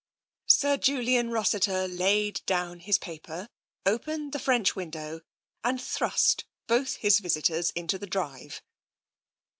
Sir 0.47 0.77
Julian 0.77 1.29
Rossiter 1.29 1.87
laid 1.87 2.41
down 2.47 2.79
his 2.79 2.97
paper, 2.97 3.49
opened 3.85 4.31
the 4.33 4.39
French 4.39 4.75
window, 4.75 5.21
and 5.63 5.79
thrust 5.79 6.43
both 6.65 6.95
his 6.95 7.19
visitors 7.19 7.69
into 7.75 7.99
the 7.99 8.07
drive. 8.07 8.63